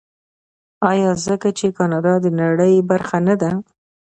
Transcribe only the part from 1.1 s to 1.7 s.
ځکه چې